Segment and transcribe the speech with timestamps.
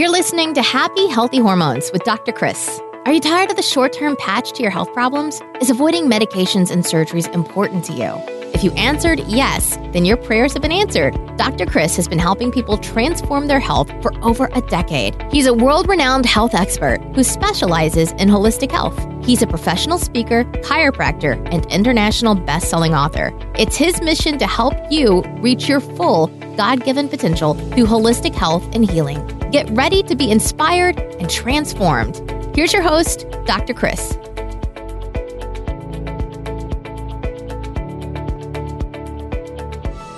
[0.00, 2.32] You're listening to Happy Healthy Hormones with Dr.
[2.32, 2.80] Chris.
[3.04, 5.42] Are you tired of the short term patch to your health problems?
[5.60, 8.10] Is avoiding medications and surgeries important to you?
[8.54, 11.12] If you answered yes, then your prayers have been answered.
[11.36, 11.66] Dr.
[11.66, 15.20] Chris has been helping people transform their health for over a decade.
[15.30, 18.98] He's a world renowned health expert who specializes in holistic health.
[19.22, 23.38] He's a professional speaker, chiropractor, and international best selling author.
[23.58, 28.64] It's his mission to help you reach your full God given potential through holistic health
[28.74, 29.39] and healing.
[29.50, 32.20] Get ready to be inspired and transformed.
[32.54, 33.74] Here's your host, Dr.
[33.74, 34.12] Chris.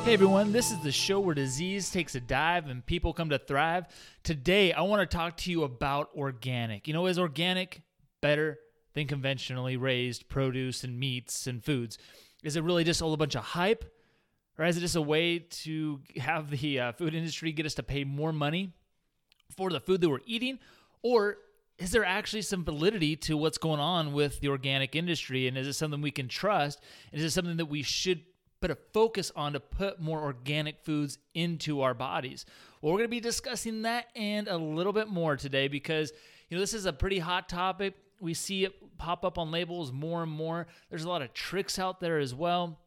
[0.04, 3.38] Hey everyone, this is the show where disease takes a dive and people come to
[3.38, 3.86] thrive.
[4.22, 6.86] Today, I want to talk to you about organic.
[6.86, 7.80] You know, is organic
[8.20, 8.58] better
[8.92, 11.96] than conventionally raised produce and meats and foods?
[12.44, 13.86] Is it really just all a bunch of hype?
[14.58, 17.82] Or is it just a way to have the uh, food industry get us to
[17.82, 18.74] pay more money
[19.56, 20.58] for the food that we're eating?
[21.02, 21.38] Or
[21.78, 25.48] is there actually some validity to what's going on with the organic industry?
[25.48, 26.80] And is it something we can trust?
[27.10, 28.22] And is it something that we should
[28.62, 32.46] put a focus on to put more organic foods into our bodies.
[32.80, 36.12] Well, we're going to be discussing that and a little bit more today because
[36.48, 37.94] you know this is a pretty hot topic.
[38.20, 40.68] We see it pop up on labels more and more.
[40.88, 42.78] There's a lot of tricks out there as well,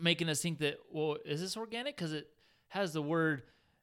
[0.00, 2.28] making us think that well, is this organic because it
[2.68, 3.42] has the word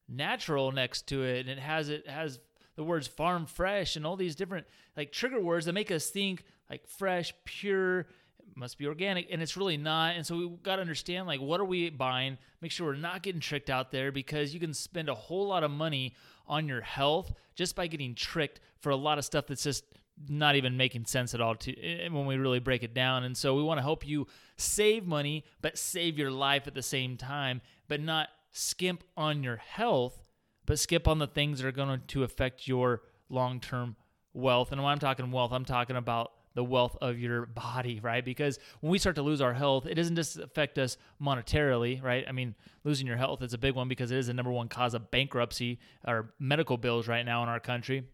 [0.10, 2.40] natural next to it and it has it has
[2.76, 4.66] the words farm fresh and all these different
[4.96, 8.08] like trigger words that make us think like fresh, pure,
[8.56, 11.62] must be organic and it's really not and so we've got to understand like what
[11.62, 12.38] are we buying?
[12.62, 15.64] Make sure we're not getting tricked out there because you can spend a whole lot
[15.64, 16.16] of money
[16.48, 19.86] on your health just by getting tricked for a lot of stuff that's just
[20.28, 23.38] not even making sense at all to eh, when we really break it down and
[23.38, 27.16] so we want to help you save money but save your life at the same
[27.16, 30.24] time but not skimp on your health
[30.66, 33.96] but skip on the things that are going to affect your long-term
[34.34, 38.24] wealth and when i'm talking wealth i'm talking about the wealth of your body, right?
[38.26, 42.26] Because when we start to lose our health, it doesn't just affect us monetarily, right?
[42.28, 44.68] I mean, losing your health is a big one because it is the number one
[44.68, 48.08] cause of bankruptcy or medical bills right now in our country.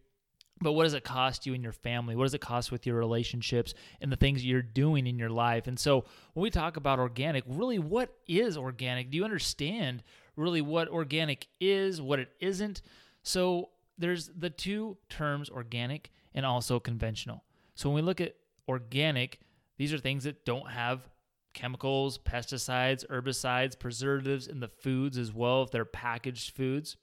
[0.60, 2.16] But what does it cost you and your family?
[2.16, 5.66] What does it cost with your relationships and the things you're doing in your life?
[5.66, 9.10] And so when we talk about organic, really, what is organic?
[9.10, 10.02] Do you understand
[10.36, 12.82] really what organic is, what it isn't?
[13.22, 17.44] So there's the two terms organic and also conventional.
[17.74, 18.36] So when we look at
[18.68, 19.40] organic,
[19.78, 21.08] these are things that don't have
[21.54, 26.96] chemicals, pesticides, herbicides, preservatives in the foods as well if they're packaged foods.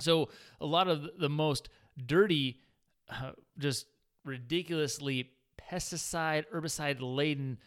[0.00, 0.30] So
[0.60, 1.68] a lot of the most
[2.06, 2.60] dirty,
[3.10, 3.86] uh, just
[4.24, 5.32] ridiculously
[5.70, 7.58] pesticide, herbicide laden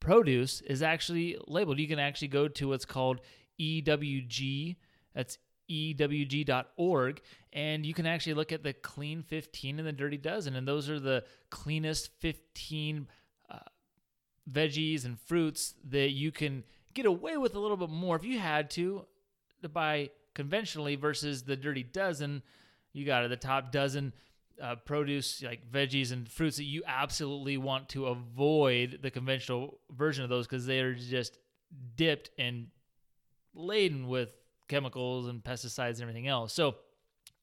[0.00, 1.78] produce is actually labeled.
[1.78, 3.20] You can actually go to what's called
[3.60, 4.76] EWG.
[5.14, 5.38] That's
[5.70, 7.20] ewg.org
[7.52, 10.90] and you can actually look at the clean 15 and the dirty dozen and those
[10.90, 13.06] are the cleanest 15
[13.50, 13.58] uh,
[14.50, 18.38] veggies and fruits that you can get away with a little bit more if you
[18.38, 19.06] had to
[19.62, 22.42] to buy conventionally versus the dirty dozen
[22.92, 24.12] you got the top dozen
[24.60, 30.24] uh, produce like veggies and fruits that you absolutely want to avoid the conventional version
[30.24, 31.38] of those because they are just
[31.94, 32.66] dipped and
[33.54, 34.32] laden with
[34.68, 36.52] chemicals and pesticides and everything else.
[36.52, 36.76] So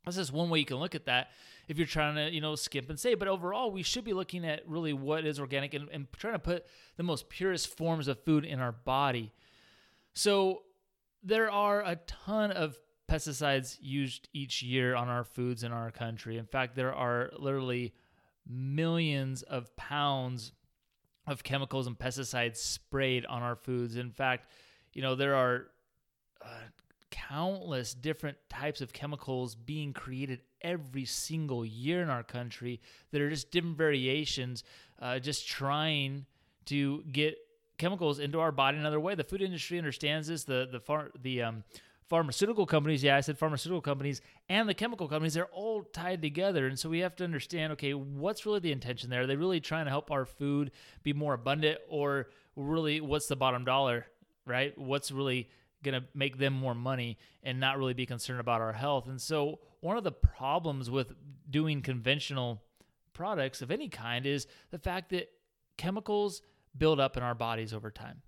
[0.05, 1.29] that's just one way you can look at that
[1.67, 3.19] if you're trying to, you know, skip and save.
[3.19, 6.39] But overall, we should be looking at really what is organic and, and trying to
[6.39, 9.33] put the most purest forms of food in our body.
[10.13, 10.63] So
[11.23, 12.77] there are a ton of
[13.09, 16.37] pesticides used each year on our foods in our country.
[16.37, 17.93] In fact, there are literally
[18.49, 20.53] millions of pounds
[21.25, 23.97] of chemicals and pesticides sprayed on our foods.
[23.97, 24.49] In fact,
[24.93, 25.67] you know, there are
[26.47, 26.67] uh,
[27.11, 32.79] countless different types of chemicals being created every single year in our country
[33.11, 34.63] that are just different variations,
[35.01, 36.25] uh, just trying
[36.65, 37.37] to get
[37.77, 39.15] chemicals into our body another way.
[39.15, 40.43] The food industry understands this.
[40.45, 41.63] The the far, the um,
[42.09, 46.67] pharmaceutical companies, yeah, I said pharmaceutical companies, and the chemical companies, they're all tied together.
[46.67, 49.21] And so we have to understand, okay, what's really the intention there?
[49.21, 50.71] Are they really trying to help our food
[51.03, 54.05] be more abundant, or really, what's the bottom dollar?
[54.45, 54.77] Right?
[54.77, 55.49] What's really
[55.83, 59.07] going to make them more money and not really be concerned about our health.
[59.07, 61.13] And so, one of the problems with
[61.49, 62.63] doing conventional
[63.13, 65.29] products of any kind is the fact that
[65.77, 66.41] chemicals
[66.77, 68.21] build up in our bodies over time.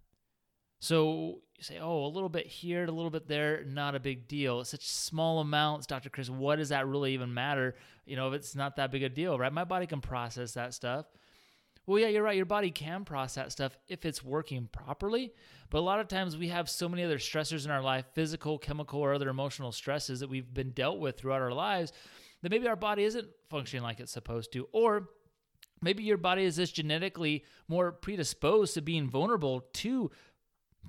[0.80, 4.28] So you say, oh, a little bit here, a little bit there, not a big
[4.28, 4.62] deal.
[4.62, 6.10] It's such small amounts, Dr.
[6.10, 6.30] Chris.
[6.30, 7.75] What does that really even matter?
[8.06, 9.52] You know, if it's not that big a deal, right?
[9.52, 11.06] My body can process that stuff.
[11.90, 12.38] Well, yeah, you're right.
[12.38, 15.34] Your body can process stuff if it's working properly.
[15.72, 18.60] But a lot of times we have so many other stressors in our life physical,
[18.60, 21.92] chemical, or other emotional stresses that we've been dealt with throughout our lives
[22.44, 24.70] that maybe our body isn't functioning like it's supposed to.
[24.72, 25.10] Or
[25.82, 30.12] maybe your body is just genetically more predisposed to being vulnerable to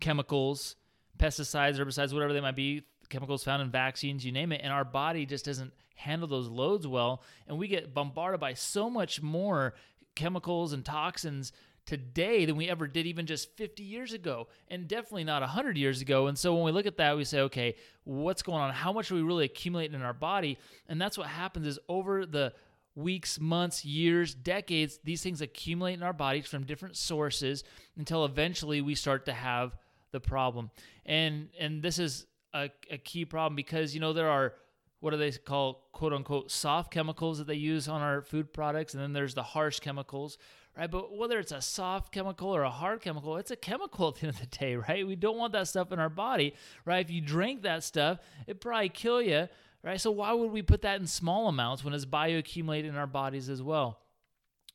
[0.00, 0.76] chemicals,
[1.18, 4.60] pesticides, herbicides, whatever they might be, chemicals found in vaccines, you name it.
[4.62, 7.22] And our body just doesn't handle those loads well.
[7.46, 9.74] And we get bombarded by so much more
[10.14, 11.52] chemicals and toxins
[11.86, 16.00] today than we ever did even just 50 years ago and definitely not 100 years
[16.00, 16.26] ago.
[16.26, 17.74] And so when we look at that we say okay
[18.04, 18.72] what's going on?
[18.72, 20.58] How much are we really accumulating in our body?
[20.88, 22.52] And that's what happens is over the
[22.94, 27.64] weeks months years decades these things accumulate in our bodies from different sources
[27.96, 29.76] until eventually we start to have
[30.12, 30.70] the problem.
[31.06, 34.54] And and this is a, a key problem because you know there are
[35.00, 38.94] what do they call quote unquote soft chemicals that they use on our food products
[38.94, 40.38] and then there's the harsh chemicals
[40.76, 44.16] right but whether it's a soft chemical or a hard chemical it's a chemical at
[44.16, 46.54] the end of the day right we don't want that stuff in our body
[46.84, 49.48] right if you drink that stuff it probably kill you
[49.82, 53.06] right so why would we put that in small amounts when it's bioaccumulated in our
[53.06, 53.98] bodies as well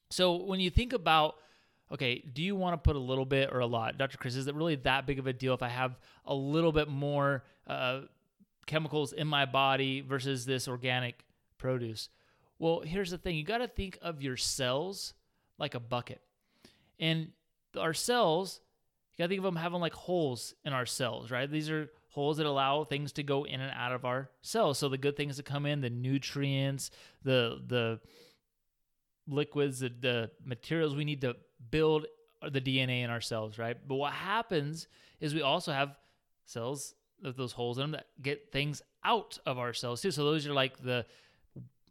[0.09, 1.35] so when you think about
[1.91, 3.97] okay, do you want to put a little bit or a lot?
[3.97, 4.17] Dr.
[4.17, 6.87] Chris, is it really that big of a deal if I have a little bit
[6.87, 8.01] more uh,
[8.65, 11.25] chemicals in my body versus this organic
[11.57, 12.09] produce.
[12.59, 15.13] Well, here's the thing you got to think of your cells
[15.57, 16.21] like a bucket.
[16.99, 17.29] And
[17.77, 18.61] our cells,
[19.11, 21.49] you got to think of them having like holes in our cells, right?
[21.49, 24.77] These are holes that allow things to go in and out of our cells.
[24.77, 26.91] So the good things to come in, the nutrients,
[27.23, 27.99] the the
[29.27, 31.35] liquids, the, the materials we need to
[31.71, 32.05] build
[32.41, 33.75] the DNA in our cells, right?
[33.87, 34.87] But what happens
[35.19, 35.97] is we also have
[36.45, 40.11] cells those holes in them that get things out of our cells too.
[40.11, 41.05] So those are like the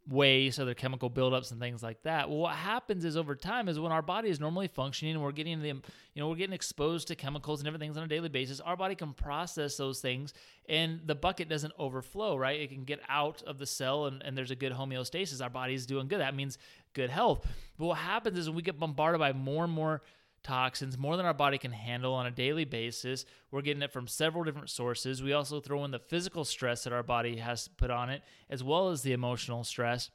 [0.07, 2.29] waste, other chemical buildups and things like that.
[2.29, 5.31] Well, what happens is over time is when our body is normally functioning and we're
[5.31, 5.81] getting them,
[6.13, 8.95] you know, we're getting exposed to chemicals and everything on a daily basis, our body
[8.95, 10.33] can process those things
[10.69, 12.59] and the bucket doesn't overflow, right?
[12.59, 15.41] It can get out of the cell and, and there's a good homeostasis.
[15.41, 16.19] Our body's doing good.
[16.19, 16.57] That means
[16.93, 17.45] good health.
[17.77, 20.03] But what happens is when we get bombarded by more and more
[20.45, 23.25] toxins, more than our body can handle on a daily basis.
[23.51, 25.23] We're getting it from several different sources.
[25.23, 28.63] We also throw in the physical stress that our body has put on it, as
[28.63, 30.11] well as the emotional stress.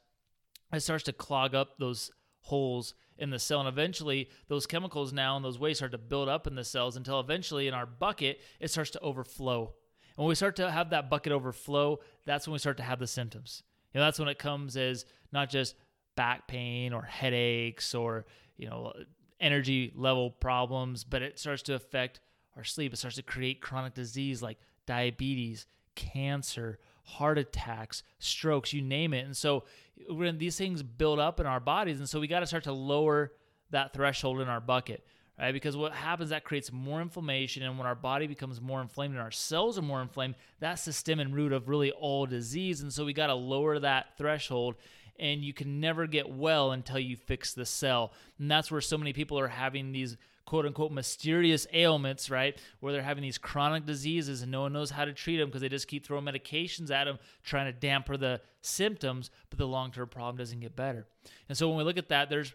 [0.71, 3.59] It starts to clog up those holes in the cell.
[3.59, 6.95] And eventually, those chemicals now and those waste start to build up in the cells
[6.95, 9.73] until eventually, in our bucket, it starts to overflow.
[10.15, 12.99] And when we start to have that bucket overflow, that's when we start to have
[12.99, 13.63] the symptoms.
[13.93, 15.75] You know, that's when it comes as not just
[16.15, 18.25] back pain or headaches or,
[18.57, 18.93] you know,
[19.41, 22.21] energy level problems, but it starts to affect
[22.55, 22.93] our sleep.
[22.93, 25.65] It starts to create chronic disease like diabetes,
[25.95, 29.25] cancer, heart attacks, strokes, you name it.
[29.25, 29.65] And so
[30.09, 32.73] when these things build up in our bodies, and so we got to start to
[32.73, 33.33] lower
[33.71, 35.05] that threshold in our bucket.
[35.39, 35.53] Right?
[35.53, 39.23] Because what happens that creates more inflammation, and when our body becomes more inflamed and
[39.23, 42.81] our cells are more inflamed, that's the stem and root of really all disease.
[42.81, 44.75] And so we got to lower that threshold
[45.21, 48.11] and you can never get well until you fix the cell.
[48.39, 52.57] And that's where so many people are having these quote unquote mysterious ailments, right?
[52.79, 55.61] Where they're having these chronic diseases and no one knows how to treat them because
[55.61, 59.91] they just keep throwing medications at them, trying to damper the symptoms, but the long
[59.91, 61.05] term problem doesn't get better.
[61.47, 62.53] And so when we look at that, there's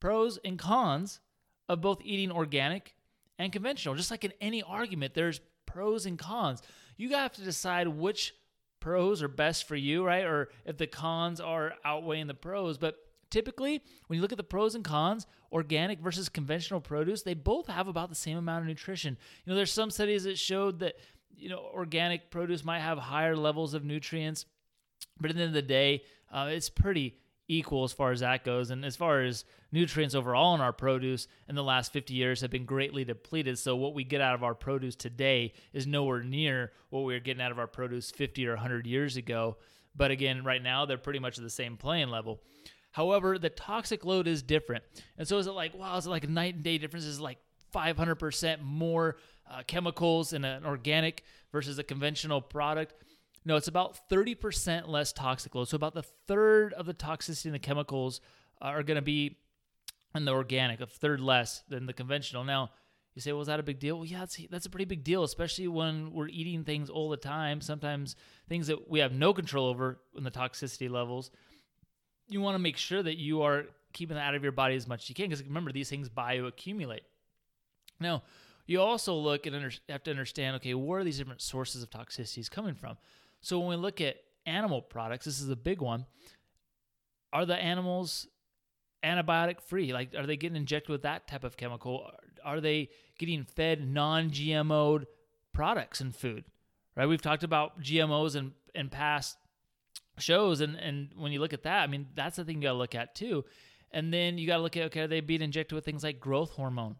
[0.00, 1.20] pros and cons
[1.68, 2.94] of both eating organic
[3.38, 3.94] and conventional.
[3.94, 6.62] Just like in any argument, there's pros and cons.
[6.96, 8.34] You have to decide which
[8.82, 10.24] pros are best for you, right?
[10.24, 12.76] Or if the cons are outweighing the pros.
[12.76, 12.96] But
[13.30, 17.68] typically, when you look at the pros and cons, organic versus conventional produce, they both
[17.68, 19.16] have about the same amount of nutrition.
[19.44, 20.96] You know, there's some studies that showed that,
[21.36, 24.46] you know, organic produce might have higher levels of nutrients,
[25.20, 27.16] but at the end of the day, uh, it's pretty
[27.52, 28.70] equal as far as that goes.
[28.70, 32.50] And as far as nutrients overall in our produce in the last 50 years have
[32.50, 33.58] been greatly depleted.
[33.58, 37.20] So what we get out of our produce today is nowhere near what we were
[37.20, 39.56] getting out of our produce 50 or 100 years ago.
[39.94, 42.40] But again, right now they're pretty much at the same playing level.
[42.92, 44.84] However, the toxic load is different.
[45.18, 47.04] And so is it like, wow, is it like a night and day difference?
[47.04, 47.38] Is like
[47.74, 49.16] 500% more
[49.50, 52.94] uh, chemicals in an organic versus a conventional product?
[53.44, 55.68] No, it's about 30% less toxic load.
[55.68, 58.20] So about the third of the toxicity in the chemicals
[58.60, 59.38] uh, are going to be
[60.14, 62.44] in the organic, a third less than the conventional.
[62.44, 62.70] Now,
[63.14, 63.96] you say, well, is that a big deal?
[63.96, 67.16] Well, yeah, that's, that's a pretty big deal, especially when we're eating things all the
[67.16, 68.16] time, sometimes
[68.48, 71.30] things that we have no control over in the toxicity levels.
[72.28, 74.88] You want to make sure that you are keeping that out of your body as
[74.88, 77.00] much as you can, because remember, these things bioaccumulate.
[78.00, 78.22] Now,
[78.66, 81.90] you also look and under, have to understand, okay, where are these different sources of
[81.90, 82.96] toxicities coming from?
[83.42, 86.06] So when we look at animal products, this is a big one.
[87.32, 88.28] Are the animals
[89.04, 89.92] antibiotic free?
[89.92, 92.10] Like, are they getting injected with that type of chemical?
[92.44, 95.06] Are they getting fed non GMO'd
[95.52, 96.44] products and food?
[96.96, 97.08] Right?
[97.08, 99.36] We've talked about GMOs in, in past
[100.18, 100.60] shows.
[100.60, 102.78] And, and when you look at that, I mean, that's the thing you got to
[102.78, 103.44] look at too.
[103.90, 106.20] And then you got to look at, okay, are they being injected with things like
[106.20, 106.96] growth hormone?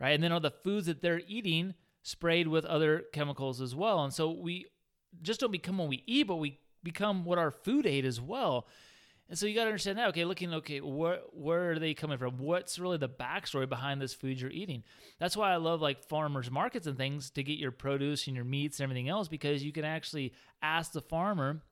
[0.00, 0.10] Right?
[0.10, 4.02] And then are the foods that they're eating sprayed with other chemicals as well?
[4.02, 4.66] And so we
[5.22, 8.66] just don't become what we eat, but we become what our food ate as well.
[9.28, 10.08] And so you got to understand that.
[10.08, 12.38] Okay, looking, okay, where where are they coming from?
[12.38, 14.82] What's really the backstory behind this food you're eating?
[15.20, 18.44] That's why I love like farmers markets and things to get your produce and your
[18.44, 21.62] meats and everything else because you can actually ask the farmer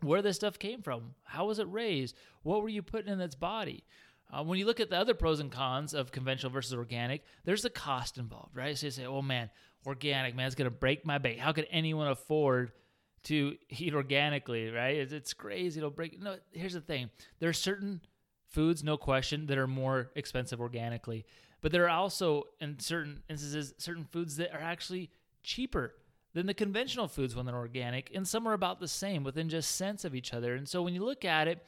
[0.00, 1.14] where this stuff came from.
[1.24, 2.16] How was it raised?
[2.42, 3.84] What were you putting in its body?
[4.30, 7.62] Uh, when you look at the other pros and cons of conventional versus organic, there's
[7.62, 8.76] the cost involved, right?
[8.76, 9.50] So you say, oh man,
[9.86, 11.38] organic, man, it's going to break my bank.
[11.38, 12.72] How could anyone afford
[13.24, 14.96] to eat organically, right?
[14.96, 15.80] It's, it's crazy.
[15.80, 16.20] It'll break.
[16.20, 18.00] No, here's the thing there are certain
[18.48, 21.24] foods, no question, that are more expensive organically.
[21.60, 25.10] But there are also, in certain instances, certain foods that are actually
[25.42, 25.94] cheaper
[26.34, 29.72] than the conventional foods when they're organic, and some are about the same within just
[29.72, 30.54] cents of each other.
[30.54, 31.64] And so when you look at it,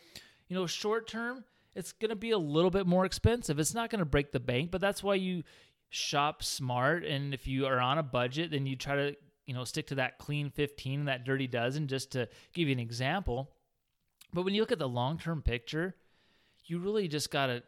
[0.49, 1.45] you know, short term,
[1.79, 3.59] it's going to be a little bit more expensive.
[3.59, 5.45] It's not going to break the bank, but that's why you
[5.91, 7.05] shop smart.
[7.05, 9.17] And if you are on a budget, then you try to
[9.49, 12.79] you know, stick to that clean 15, that dirty dozen, just to give you an
[12.79, 13.51] example.
[14.31, 15.97] But when you look at the long term picture,
[16.67, 17.63] you really just got to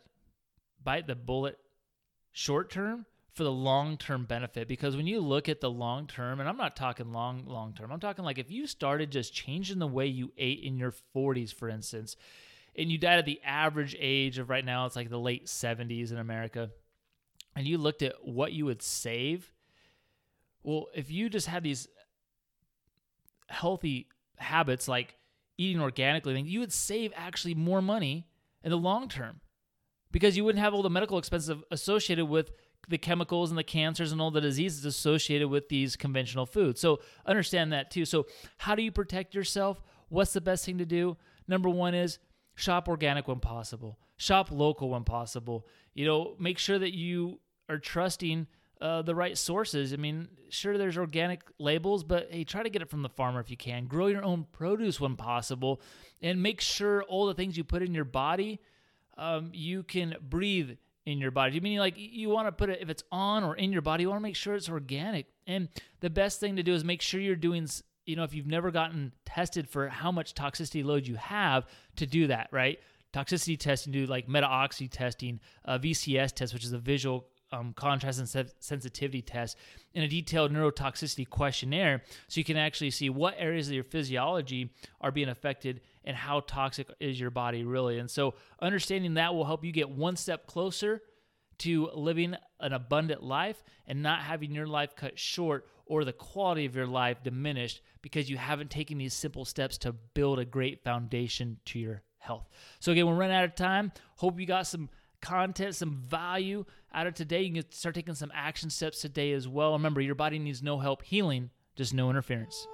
[0.84, 1.56] bite the bullet
[2.32, 4.68] short term for the long term benefit.
[4.68, 7.90] Because when you look at the long term, and I'm not talking long, long term,
[7.90, 11.54] I'm talking like if you started just changing the way you ate in your 40s,
[11.54, 12.14] for instance,
[12.80, 16.10] and you died at the average age of right now, it's like the late 70s
[16.10, 16.70] in America,
[17.54, 19.52] and you looked at what you would save
[20.62, 21.88] well, if you just had these
[23.48, 25.16] healthy habits like
[25.58, 28.26] eating organically, then you would save actually more money
[28.62, 29.40] in the long term
[30.12, 32.50] because you wouldn't have all the medical expenses associated with
[32.88, 36.80] the chemicals and the cancers and all the diseases associated with these conventional foods.
[36.80, 38.04] So understand that too.
[38.04, 38.26] So
[38.58, 39.82] how do you protect yourself?
[40.08, 41.16] What's the best thing to do?
[41.46, 42.18] Number 1 is
[42.54, 43.98] shop organic when possible.
[44.16, 45.66] Shop local when possible.
[45.94, 48.46] You know, make sure that you are trusting
[48.80, 49.92] uh, the right sources.
[49.92, 53.40] I mean, sure, there's organic labels, but hey, try to get it from the farmer
[53.40, 53.86] if you can.
[53.86, 55.80] Grow your own produce when possible,
[56.22, 58.60] and make sure all the things you put in your body,
[59.18, 60.72] um, you can breathe
[61.06, 61.54] in your body.
[61.54, 64.02] You mean like you want to put it if it's on or in your body,
[64.02, 65.26] you want to make sure it's organic.
[65.46, 65.68] And
[66.00, 67.68] the best thing to do is make sure you're doing.
[68.10, 72.06] You know, if you've never gotten tested for how much toxicity load you have, to
[72.06, 72.80] do that, right?
[73.12, 78.18] Toxicity testing, do like meta-oxy testing, uh, VCS test, which is a visual um, contrast
[78.18, 79.56] and se- sensitivity test
[79.94, 84.72] and a detailed neurotoxicity questionnaire so you can actually see what areas of your physiology
[85.00, 87.98] are being affected and how toxic is your body really.
[87.98, 91.02] And so understanding that will help you get one step closer
[91.60, 96.66] to living an abundant life and not having your life cut short or the quality
[96.66, 100.82] of your life diminished because you haven't taken these simple steps to build a great
[100.84, 102.48] foundation to your health.
[102.78, 103.92] So again, we're running out of time.
[104.16, 104.88] Hope you got some
[105.20, 106.64] content, some value
[106.94, 107.42] out of today.
[107.42, 109.72] You can start taking some action steps today as well.
[109.72, 112.66] Remember, your body needs no help healing, just no interference.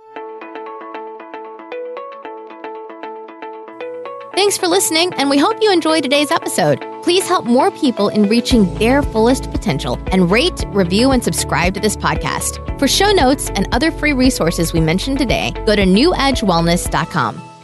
[4.37, 6.85] Thanks for listening, and we hope you enjoy today's episode.
[7.03, 11.81] Please help more people in reaching their fullest potential and rate, review, and subscribe to
[11.81, 12.79] this podcast.
[12.79, 17.56] For show notes and other free resources we mentioned today, go to newedgewellness.com.